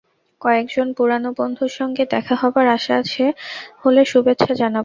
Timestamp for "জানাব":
4.53-4.79